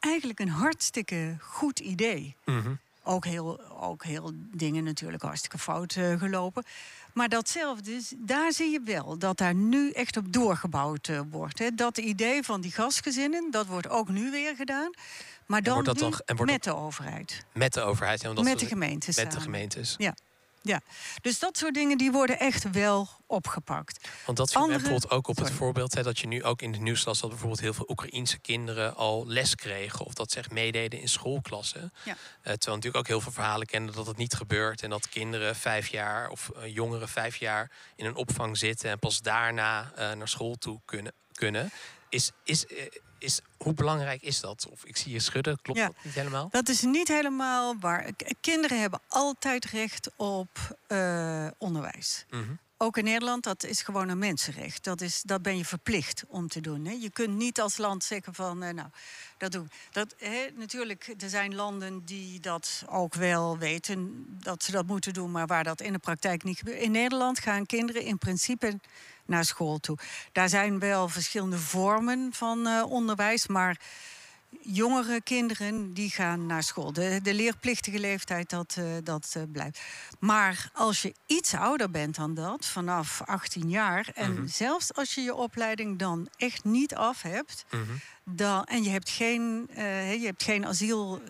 [0.00, 2.36] Eigenlijk een hartstikke goed idee.
[2.44, 2.78] Mm -hmm.
[3.08, 6.64] Ook heel, ook heel dingen natuurlijk hartstikke fout uh, gelopen.
[7.12, 11.58] Maar datzelfde, daar zie je wel dat daar nu echt op doorgebouwd uh, wordt.
[11.58, 11.70] Hè.
[11.74, 14.90] Dat idee van die gastgezinnen, dat wordt ook nu weer gedaan.
[15.46, 17.44] Maar dan dat toch, en wordt met de overheid.
[17.52, 18.22] Met de overheid.
[18.22, 19.16] Ja, met de gemeentes.
[19.16, 19.94] Met de gemeentes.
[19.98, 20.14] Ja.
[20.66, 20.80] Ja,
[21.22, 24.08] dus dat soort dingen die worden echt wel opgepakt.
[24.26, 26.78] Want dat we bijvoorbeeld ook op het voorbeeld hè, dat je nu ook in de
[26.78, 30.50] nieuws las dat bijvoorbeeld heel veel Oekraïense kinderen al les kregen of dat ze echt
[30.50, 31.92] meededen in schoolklassen.
[32.04, 32.12] Ja.
[32.12, 35.56] Uh, terwijl natuurlijk ook heel veel verhalen kennen dat het niet gebeurt en dat kinderen
[35.56, 40.12] vijf jaar of uh, jongeren vijf jaar in een opvang zitten en pas daarna uh,
[40.12, 41.12] naar school toe kunnen.
[41.32, 41.70] kunnen.
[42.08, 42.64] Is, is,
[43.18, 44.68] is, hoe belangrijk is dat?
[44.70, 46.48] Of ik zie je schudden, klopt ja, dat niet helemaal?
[46.50, 48.10] Dat is niet helemaal waar.
[48.40, 52.24] Kinderen hebben altijd recht op uh, onderwijs.
[52.30, 52.58] Mm -hmm.
[52.78, 54.84] Ook in Nederland, dat is gewoon een mensenrecht.
[54.84, 56.84] Dat, is, dat ben je verplicht om te doen.
[56.84, 56.92] Hè.
[56.92, 58.88] Je kunt niet als land zeggen van, uh, nou,
[59.38, 59.70] dat doen.
[60.18, 65.30] Hè, natuurlijk, er zijn landen die dat ook wel weten, dat ze dat moeten doen,
[65.30, 66.80] maar waar dat in de praktijk niet gebeurt.
[66.80, 68.78] In Nederland gaan kinderen in principe
[69.26, 69.98] naar school toe.
[70.32, 73.80] Daar zijn wel verschillende vormen van uh, onderwijs, maar
[74.60, 76.92] jongere kinderen die gaan naar school.
[76.92, 79.80] De, de leerplichtige leeftijd, dat, uh, dat uh, blijft.
[80.18, 84.08] Maar als je iets ouder bent dan dat, vanaf 18 jaar...
[84.14, 84.48] en mm -hmm.
[84.48, 87.64] zelfs als je je opleiding dan echt niet af hebt...
[87.70, 88.00] Mm -hmm.
[88.36, 91.20] dan, en je hebt geen, uh, je hebt geen asiel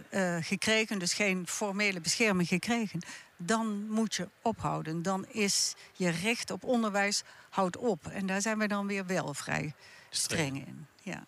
[0.40, 3.00] gekregen, dus geen formele bescherming gekregen...
[3.36, 5.02] dan moet je ophouden.
[5.02, 8.06] Dan is je recht op onderwijs houdt op.
[8.06, 9.74] En daar zijn we dan weer wel vrij
[10.10, 10.86] streng in.
[11.02, 11.12] Ja.
[11.12, 11.26] ja.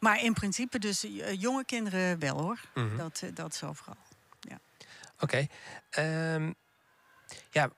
[0.00, 2.60] Maar in principe dus uh, jonge kinderen wel hoor.
[2.74, 2.96] Mm -hmm.
[2.96, 4.02] dat, uh, dat zo vooral.
[4.40, 4.58] Ja.
[5.20, 5.48] Oké.
[5.94, 6.34] Okay.
[6.34, 6.54] Um,
[7.50, 7.70] ja,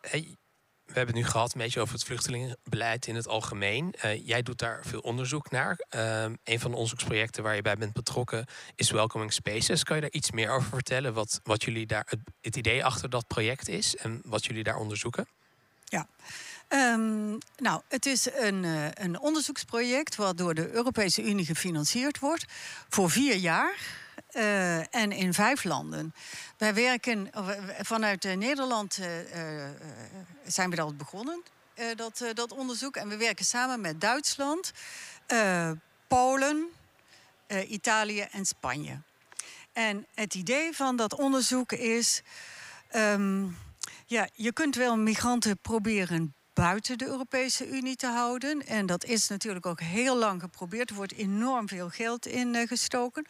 [0.00, 0.36] hey,
[0.84, 3.94] we hebben het nu gehad een beetje over het vluchtelingenbeleid in het algemeen.
[4.04, 5.84] Uh, jij doet daar veel onderzoek naar.
[5.90, 9.82] Um, een van de onderzoeksprojecten waar je bij bent betrokken is Welcoming Spaces.
[9.82, 11.14] Kan je daar iets meer over vertellen?
[11.14, 14.76] Wat, wat jullie daar, het, het idee achter dat project is en wat jullie daar
[14.76, 15.26] onderzoeken?
[15.84, 16.08] Ja.
[16.68, 22.44] Um, nou, het is een, uh, een onderzoeksproject wat door de Europese Unie gefinancierd wordt
[22.88, 24.02] voor vier jaar.
[24.32, 26.14] Uh, en in vijf landen.
[26.58, 27.30] Wij werken
[27.80, 28.98] vanuit uh, Nederland
[30.46, 31.42] zijn we dat begonnen,
[31.96, 32.96] dat, dat onderzoek.
[32.96, 34.72] En we werken samen met Duitsland,
[36.08, 36.66] Polen,
[37.68, 39.00] Italië en Spanje.
[39.72, 42.22] En het idee van dat onderzoek is.
[42.96, 43.56] Um,
[44.06, 48.66] ja, je kunt wel migranten proberen buiten de Europese Unie te houden.
[48.66, 50.90] En dat is natuurlijk ook heel lang geprobeerd.
[50.90, 53.26] Er wordt enorm veel geld in uh, gestoken.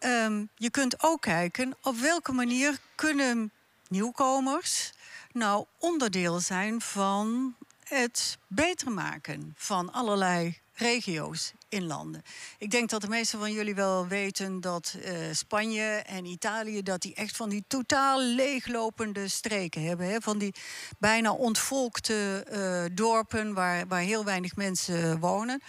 [0.00, 3.52] Um, je kunt ook kijken op welke manier kunnen
[3.88, 4.92] nieuwkomers
[5.32, 12.22] nou onderdeel zijn van het beter maken van allerlei regio's in landen.
[12.58, 16.82] Ik denk dat de meesten van jullie wel weten dat uh, Spanje en Italië...
[16.82, 20.06] dat die echt van die totaal leeglopende streken hebben.
[20.06, 20.20] Hè?
[20.20, 20.54] Van die
[20.98, 25.62] bijna ontvolkte uh, dorpen waar, waar heel weinig mensen wonen.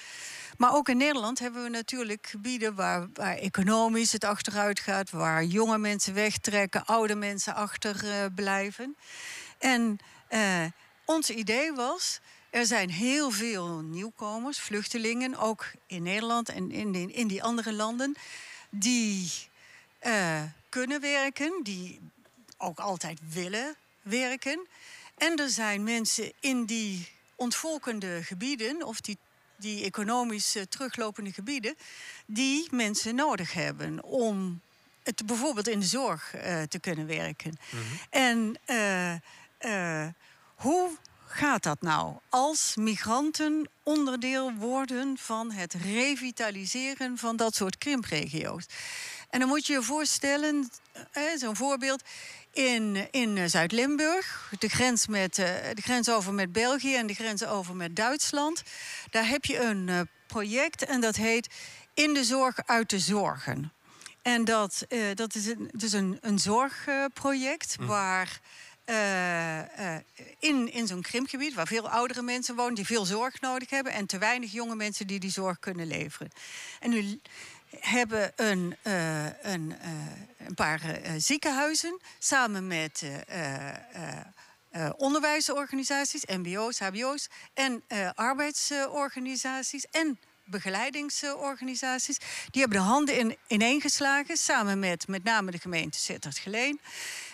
[0.58, 5.10] Maar ook in Nederland hebben we natuurlijk gebieden waar, waar economisch het achteruit gaat...
[5.10, 8.96] waar jonge mensen wegtrekken, oude mensen achterblijven.
[9.60, 10.00] Uh, en
[11.06, 12.20] ons idee was...
[12.58, 17.74] Er zijn heel veel nieuwkomers, vluchtelingen, ook in Nederland en in, die, in die andere
[17.74, 18.16] landen,
[18.70, 19.32] die
[20.06, 22.00] uh, kunnen werken, die
[22.58, 24.68] ook altijd willen werken.
[25.18, 29.18] En er zijn mensen in die ontvolkende gebieden, of die,
[29.56, 31.76] die economisch uh, teruglopende gebieden,
[32.26, 34.62] die mensen nodig hebben om
[35.04, 37.60] het bijvoorbeeld in de zorg uh, te kunnen werken.
[37.72, 38.00] Mm -hmm.
[38.10, 38.58] En
[40.56, 40.98] hoe
[41.38, 42.16] gaat dat nou?
[42.30, 48.66] Als migranten onderdeel worden van het revitaliseren van dat soort krimpregio's.
[49.30, 50.70] En dan moet je je voorstellen,
[51.12, 52.04] eh, zo'n voorbeeld.
[52.54, 57.46] In, in Zuid-Limburg, de, grens met, uh, de grens over met België en de grens
[57.46, 58.64] over met Duitsland.
[59.10, 61.48] Daar heb je een project en dat heet
[61.94, 63.72] In de zorg uit de zorgen.
[64.22, 67.88] En dat, dat is een, dus een, een zorgproject mm.
[67.88, 68.40] waar
[68.88, 70.02] eh, eh,
[70.40, 74.06] in, in zo'n krimpgebied waar veel oudere mensen wonen die veel zorg nodig hebben en
[74.06, 76.32] te weinig jonge mensen die die zorg kunnen leveren.
[76.80, 77.20] En nu
[77.80, 79.76] hebben een, uh, een,
[80.38, 83.04] een paar ziekenhuizen samen met
[84.98, 87.84] onderwijsorganisaties, MBO's, HBO's en
[88.16, 92.18] arbeidsorganisaties en begeleidingsorganisaties.
[92.52, 96.80] Die hebben de handen in, ineengeslagen, samen met met name de gemeente Sittard-Geleen.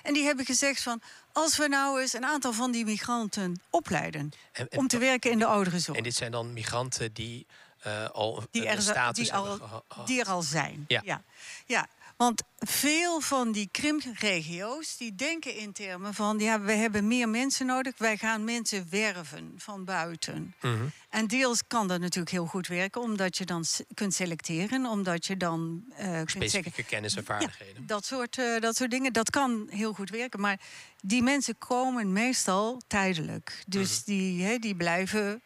[0.01, 1.01] En die hebben gezegd van,
[1.33, 4.31] als we nou eens een aantal van die migranten opleiden...
[4.75, 5.97] om te werken in de ouderenzorg.
[5.97, 7.45] En dit zijn dan migranten die
[7.87, 9.59] uh, al die er, status die, al,
[10.05, 10.85] die er al zijn.
[10.87, 11.01] Ja.
[11.03, 11.21] ja.
[11.65, 11.87] ja.
[12.17, 17.65] Want veel van die krimpregio's die denken in termen van ja, we hebben meer mensen
[17.65, 20.55] nodig, wij gaan mensen werven van buiten.
[20.61, 20.83] Mhm.
[21.09, 25.37] En deels kan dat natuurlijk heel goed werken, omdat je dan kunt selecteren, omdat je
[25.37, 27.87] dan uh, specifieke zeggen, kennis en vaardigheden.
[27.87, 30.39] dat, soort, uh, dat soort dingen, dat kan heel goed werken.
[30.39, 30.59] Maar
[31.01, 33.63] die mensen komen meestal tijdelijk.
[33.67, 34.05] Dus mhm.
[34.05, 35.41] die, he, die blijven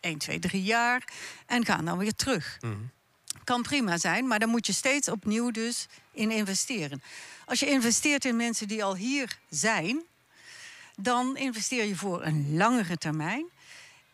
[0.00, 1.12] 1, 2, 3 jaar
[1.46, 2.58] en gaan dan weer terug.
[2.60, 2.90] Mm
[3.44, 7.02] kan prima zijn, maar dan moet je steeds opnieuw dus in investeren.
[7.44, 10.02] Als je investeert in mensen die al hier zijn,
[10.96, 13.46] dan investeer je voor een langere termijn.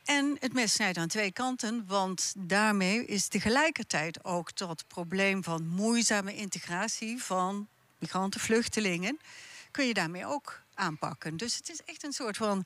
[0.05, 5.67] En het mes snijdt aan twee kanten, want daarmee is tegelijkertijd ook dat probleem van
[5.67, 9.19] moeizame integratie van migranten, vluchtelingen,
[9.71, 11.37] kun je daarmee ook aanpakken.
[11.37, 12.65] Dus het is echt een soort van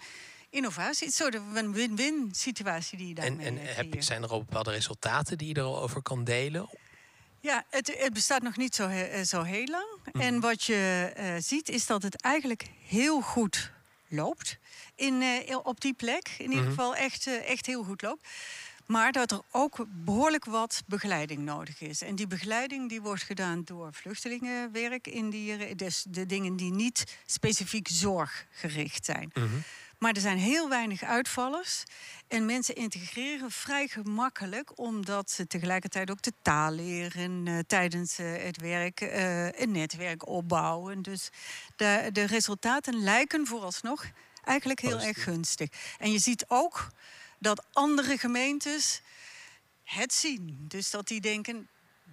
[0.50, 1.06] innovatie.
[1.06, 4.28] Het is een soort van win-win situatie die je daarmee En, en heb, zijn er
[4.28, 6.68] al bepaalde resultaten die je er al over kan delen?
[7.40, 9.86] Ja, het, het bestaat nog niet zo, uh, zo heel lang.
[10.12, 10.20] Mhm.
[10.20, 13.72] En wat je uh, ziet is dat het eigenlijk heel goed
[14.08, 14.58] loopt.
[14.94, 16.34] In, uh, op die plek.
[16.38, 16.68] In ieder mhm.
[16.68, 18.28] geval echt, echt heel goed loopt.
[18.86, 22.02] Maar dat er ook behoorlijk wat begeleiding nodig is.
[22.02, 27.16] En die begeleiding die wordt gedaan door vluchtelingenwerk in die, dus de dingen die niet
[27.26, 29.30] specifiek zorggericht zijn.
[29.34, 29.62] Mm
[30.00, 31.84] maar er zijn heel weinig uitvallers.
[32.28, 38.42] En mensen integreren vrij gemakkelijk, omdat ze tegelijkertijd ook de taal leren uh, tijdens uh,
[38.42, 41.02] het werk, uh, een netwerk opbouwen.
[41.02, 41.30] Dus
[41.76, 44.04] de, de resultaten lijken vooralsnog
[44.44, 45.68] eigenlijk heel erg gunstig.
[45.98, 46.88] En je ziet ook
[47.38, 49.02] dat andere gemeentes
[49.84, 50.64] het zien.
[50.68, 51.68] Dus dat die denken,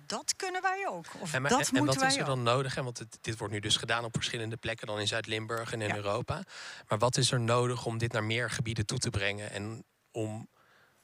[0.08, 1.06] dat kunnen wij ook.
[1.20, 2.76] Of en, dat en, wat is er dan nodig?
[2.76, 2.84] Hè?
[2.84, 6.44] Want dit wordt nu dus gedaan op verschillende plekken, dan in Zuid-Limburg en in Europa.
[6.88, 10.48] Maar wat is er nodig om dit naar meer gebieden toe te brengen en om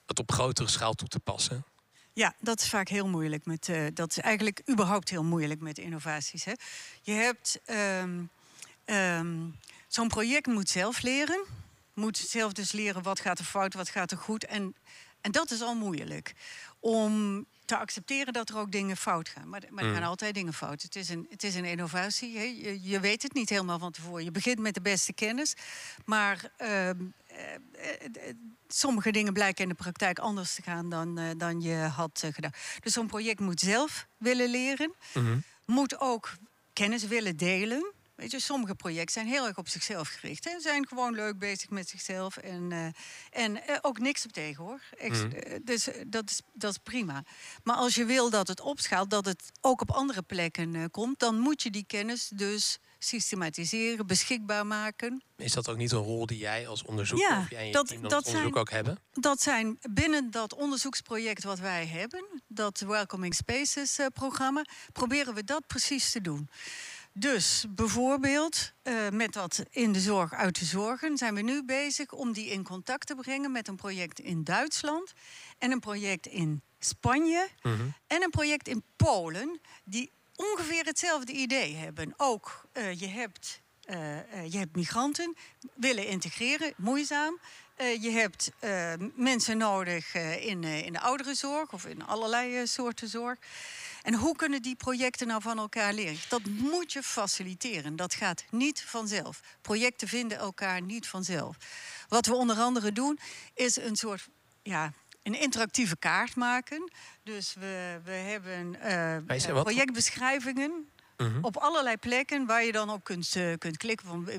[0.06, 1.66] het op grotere schaal toe te passen?
[2.14, 3.46] Ja, dat is vaak heel moeilijk.
[3.46, 6.44] Met, uh, dat is eigenlijk überhaupt heel moeilijk met innovaties.
[6.46, 6.54] Hè.
[7.02, 7.60] Je hebt
[8.02, 8.30] um,
[8.86, 11.46] um, zo'n project moet zelf leren.
[11.94, 14.46] Moet zelf dus leren wat gaat er fout, wat gaat er goed.
[14.46, 14.76] En,
[15.22, 16.34] en dat is al moeilijk.
[16.80, 19.50] Om te accepteren dat er ook dingen fout gaan.
[19.50, 19.96] Maar, maar er mm.
[19.96, 20.82] gaan altijd dingen fout.
[20.82, 22.32] Het is een, het is een innovatie.
[22.32, 24.24] Je, je, weet het niet helemaal van tevoren.
[24.24, 25.54] Je begint met de beste kennis.
[26.06, 26.98] Maar ehm,
[27.28, 28.36] eh, eh,
[28.68, 32.52] sommige dingen blijken in de praktijk anders te gaan dan, uh, dan je had gedaan.
[32.80, 34.94] Dus zo'n project moet zelf willen leren.
[35.14, 36.32] Mm Moet ook
[36.74, 37.94] kennis willen delen.
[38.16, 40.44] Weet je, sommige projecten zijn heel erg op zichzelf gericht.
[40.44, 42.38] Ze zijn gewoon leuk bezig met zichzelf.
[42.38, 42.86] En, uh,
[43.30, 44.82] en uh, ook niks op tegen hoor.
[44.98, 45.32] Echt, mm.
[45.32, 47.24] uh, dus dat is, dat is prima.
[47.64, 51.40] Maar als je wil dat het opschaalt, dat het ook op andere plekken komt, dan
[51.40, 55.24] moet je die kennis dus systematiseren, beschikbaar maken.
[55.38, 57.72] Is dat ook niet een rol die jij als onderzoeker ja, of jij en je
[57.72, 59.00] dat, team dat, onderzoek zijn, ook hebben?
[59.12, 65.68] Dat zijn binnen dat onderzoeksproject wat wij hebben, dat Welcoming Spaces programma, proberen we dat
[65.68, 66.50] precies te doen.
[67.16, 72.12] Dus bijvoorbeeld uh, met dat in de zorg uit de zorgen zijn we nu bezig
[72.12, 75.14] om die in contact te brengen met een project in Duitsland
[75.58, 77.94] en een project in Spanje mm -hmm.
[78.08, 82.14] en een project in Polen die ongeveer hetzelfde idee hebben.
[82.18, 83.96] Ook uh, je, hebt, uh,
[84.52, 85.36] je hebt migranten
[85.74, 87.40] willen integreren, moeizaam.
[87.78, 88.52] je hebt
[89.16, 93.38] mensen nodig in, in de ouderenzorg of in allerlei soorten zorg.
[94.04, 96.18] En hoe kunnen die projecten nou van elkaar leren?
[96.30, 97.96] Dat moet je faciliteren.
[97.96, 99.42] Dat gaat niet vanzelf.
[99.62, 101.58] Projecten vinden elkaar niet vanzelf.
[102.08, 103.20] Wat we onder andere doen,
[103.54, 104.28] is een soort
[104.64, 106.92] ja, een interactieve kaart maken.
[107.24, 108.76] Dus we, we hebben
[109.36, 110.88] uh, projectbeschrijvingen.
[111.18, 111.38] Mhm.
[111.42, 114.30] Op allerlei plekken waar je dan op kunt, uh, kunt klikken van,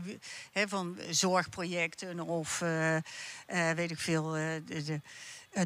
[0.53, 2.59] van zorgprojecten of
[3.75, 5.01] weet ik veel, de,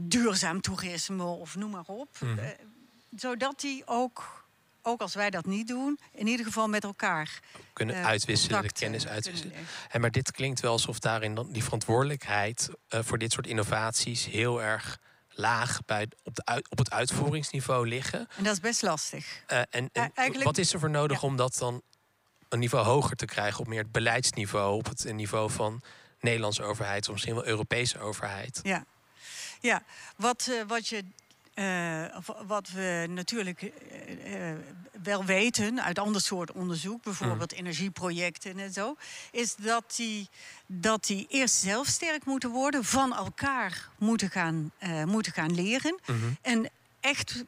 [0.03, 2.21] duurzaam toerisme of noem maar op.
[2.21, 2.39] Mm
[3.16, 4.47] zodat die ook,
[4.83, 7.40] ook als wij dat niet doen, in ieder geval met elkaar
[7.73, 9.55] kunnen uh, uitwisselen, de kennis uitwisselen.
[9.88, 14.27] En maar dit klinkt wel alsof daarin dan die verantwoordelijkheid uh, voor dit soort innovaties
[14.27, 14.99] heel erg
[15.31, 18.29] laag bij, op, de op het uitvoeringsniveau liggen.
[18.37, 19.42] En dat is best lastig.
[19.53, 21.27] Uh, en, en wat is er voor nodig ja.
[21.27, 21.83] om dat dan
[22.49, 25.83] een niveau hoger te krijgen, op meer het beleidsniveau, op het niveau van
[26.21, 28.61] Nederlandse overheid, of misschien wel Europese overheid.
[28.62, 28.85] Ja,
[29.61, 29.83] ja.
[30.16, 31.05] Wat, wat je
[31.59, 32.05] uh,
[32.47, 33.71] wat we natuurlijk uh,
[35.03, 37.59] wel weten uit ander soort onderzoek, bijvoorbeeld mm.
[37.59, 38.97] energieprojecten en zo,
[39.31, 40.29] is dat die,
[40.66, 44.73] dat die eerst zelf sterk moeten worden, van elkaar moeten gaan,
[45.07, 46.01] moeten gaan leren.
[46.07, 46.37] Mm -hmm.
[46.42, 47.45] En echt,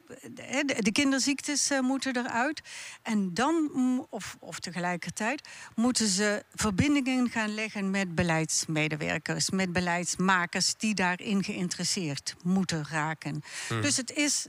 [0.77, 2.61] de kinderziektes eh, moeten eruit.
[3.01, 10.95] En dan, of, of tegelijkertijd, moeten ze verbindingen gaan leggen met beleidsmedewerkers, met beleidsmakers die
[10.95, 13.43] daarin geïnteresseerd moeten raken.
[13.67, 13.81] Hmm.
[13.81, 14.47] Dus het is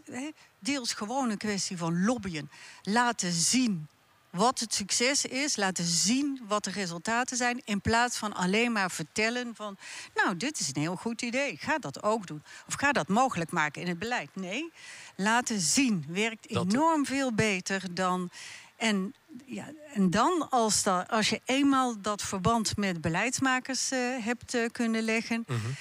[0.59, 2.51] deels gewoon een kwestie van lobbyen.
[2.83, 3.88] Laten zien
[4.33, 8.90] wat het succes is, laten zien wat de resultaten zijn, in plaats van alleen maar
[8.90, 9.77] vertellen van,
[10.14, 12.42] nou, dit is een heel goed idee, ga dat ook doen.
[12.66, 14.31] Of ga dat mogelijk maken in het beleid.
[14.33, 14.73] Nee,
[15.16, 18.31] laten zien werkt enorm veel beter dan.
[18.77, 19.14] En,
[19.45, 24.68] ja, en dan, als, dat, als je eenmaal dat verband met beleidsmakers uh, hebt uh,
[24.73, 25.75] kunnen leggen, mm -hmm.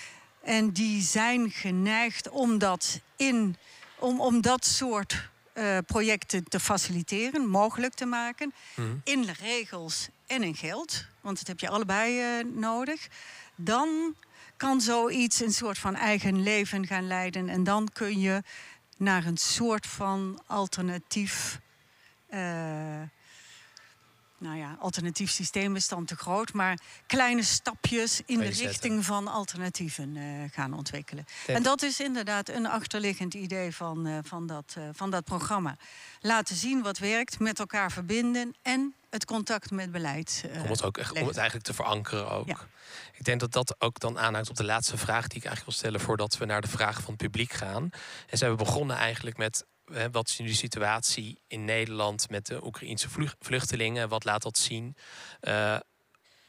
[0.43, 3.55] en die zijn geneigd om dat in,
[3.99, 8.53] om, om dat soort uh, projecten te faciliteren, mogelijk te maken.
[8.75, 9.01] Mm.
[9.03, 13.07] In regels en in geld, want dat heb je allebei uh, nodig.
[13.55, 14.15] Dan
[14.57, 17.49] kan zoiets een soort van eigen leven gaan leiden.
[17.49, 18.43] En dan kun je
[18.97, 21.59] naar een soort van alternatief.
[22.33, 23.01] Uh,
[24.41, 29.27] nou ja, alternatief systeem is dan te groot, maar kleine stapjes in de richting van
[29.27, 31.25] alternatieven uh, gaan ontwikkelen.
[31.47, 35.75] En dat is inderdaad een achterliggend idee van, uh, van, dat, uh, van dat programma.
[36.19, 40.45] Laten zien wat werkt, met elkaar verbinden en het contact met beleid.
[40.63, 42.47] om, het ook echt, om het eigenlijk te verankeren ook.
[42.47, 42.57] Ja.
[43.13, 45.73] Ik denk dat dat ook dan aanhaakt op de laatste vraag die ik eigenlijk wil
[45.73, 47.89] stellen voordat we naar de vragen van het publiek gaan.
[48.27, 49.65] En ze hebben begonnen eigenlijk met
[50.11, 53.07] wat is nu de situatie in Nederland met de Oekraïnse
[53.39, 54.09] vluchtelingen?
[54.09, 54.95] Wat laat dat zien
[55.41, 55.79] uh,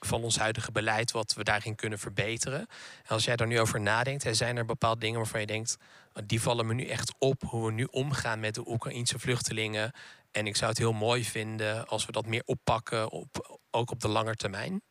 [0.00, 2.60] van ons huidige beleid, wat we daarin kunnen verbeteren?
[3.02, 5.76] En als jij daar nu over nadenkt, zijn er bepaalde dingen waarvan je denkt,
[6.12, 9.92] oh, die vallen me nu echt op, hoe we nu omgaan met de Oekraïnse vluchtelingen.
[10.30, 14.00] En ik zou het heel mooi vinden als we dat meer oppakken, op, ook op
[14.00, 14.82] de lange termijn.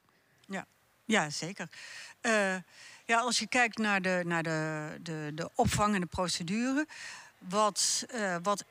[0.48, 0.66] Ja,
[1.06, 1.70] ja zeker.
[2.22, 2.56] Uh,
[3.06, 6.88] ja, als je kijkt naar de, naar de, de, de opvang en de procedure
[7.50, 8.64] wat, uh, wat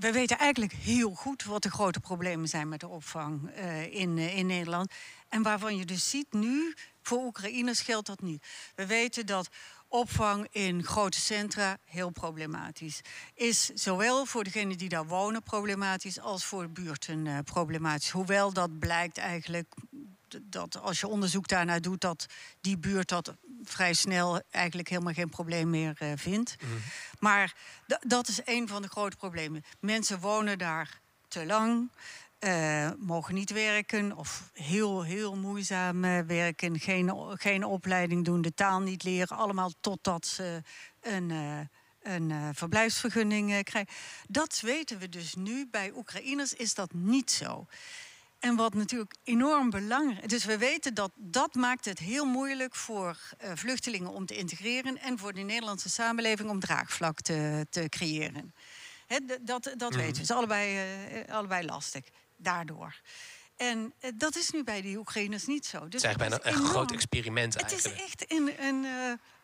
[0.00, 4.16] we weten eigenlijk heel goed wat de grote problemen zijn met de opvang uh, in,
[4.16, 4.92] uh, in Nederland.
[5.28, 8.46] En waarvan je dus ziet nu, voor Oekraïners geldt dat niet.
[8.74, 9.48] We weten dat
[9.88, 13.00] opvang in grote centra heel problematisch
[13.34, 13.66] is.
[13.66, 18.10] Zowel voor degenen die daar wonen problematisch als voor de buurten problematisch.
[18.10, 19.74] Hoewel dat blijkt eigenlijk
[20.42, 22.26] dat als je onderzoek daarnaar doet, dat
[22.60, 26.56] die buurt dat vrij snel eigenlijk helemaal geen probleem meer uh, vindt.
[26.62, 26.68] Mm.
[27.18, 27.54] Maar
[28.00, 29.64] dat is een van de grote problemen.
[29.80, 31.90] Mensen wonen daar te lang.
[32.40, 36.78] Uh, mogen niet werken of heel, heel moeizaam uh, werken.
[36.78, 39.36] Geen, geen opleiding doen, de taal niet leren.
[39.36, 40.62] Allemaal totdat ze
[41.00, 41.30] een,
[42.02, 43.94] een verblijfsvergunning krijgen.
[44.28, 45.66] Dat weten we dus nu.
[45.70, 47.66] Bij Oekraïners is dat niet zo.
[48.40, 50.28] En wat natuurlijk enorm belangrijk is.
[50.28, 54.98] Dus we weten dat dat maakt het heel moeilijk voor uh, vluchtelingen om te integreren.
[54.98, 58.54] En voor de Nederlandse samenleving om draagvlak te, te creëren.
[59.06, 59.96] He, dat dat mm.
[59.96, 60.06] weten we.
[60.06, 60.76] Het is allebei,
[61.26, 62.04] uh, allebei lastig.
[62.36, 63.00] Daardoor.
[63.56, 65.88] En uh, dat is nu bij de Oekraïners niet zo.
[65.88, 67.96] Dus het is bijna een groot experiment eigenlijk.
[67.96, 68.86] Het is echt een, een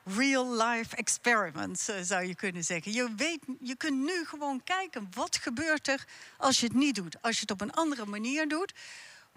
[0.06, 2.92] real-life experiment, zou je kunnen zeggen.
[2.92, 7.22] Je, weet, je kunt nu gewoon kijken, wat gebeurt er als je het niet doet?
[7.22, 8.72] Als je het op een andere manier doet,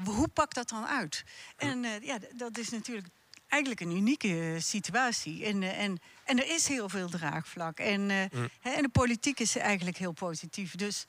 [0.04, 1.24] hoe pakt dat dan uit?
[1.58, 3.08] En uh, ja, dat is natuurlijk
[3.50, 5.46] eigenlijk een unieke situatie.
[5.46, 7.80] En, uh, en, en er is heel veel draagvlak.
[7.80, 8.50] En, uh, mm.
[8.62, 10.76] en de politiek is eigenlijk heel positief.
[10.76, 11.06] Dus,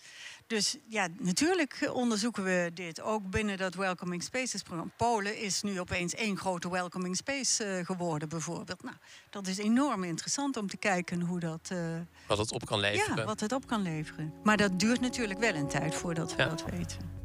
[0.47, 4.93] dus ja, natuurlijk onderzoeken we dit ook binnen dat Welcoming Spaces programma.
[4.97, 8.83] Polen is nu opeens één grote Welcoming Space geworden, bijvoorbeeld.
[8.83, 8.97] Nou,
[9.31, 11.71] dat is enorm interessant om te kijken hoe dat.
[11.73, 11.79] Uh,
[12.27, 13.17] wat het op kan leveren.
[13.17, 14.33] Ja, wat het op kan leveren.
[14.43, 16.49] Maar dat duurt natuurlijk wel een tijd voordat we ja.
[16.49, 17.20] dat weten.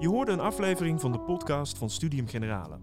[0.00, 2.78] Je hoorde een aflevering van de podcast van Studium Generale.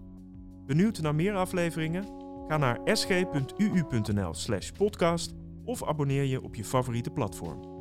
[0.66, 2.04] Benieuwd naar meer afleveringen?
[2.48, 7.77] Ga naar sg.uu.nl/podcast of abonneer je op je favoriete platform.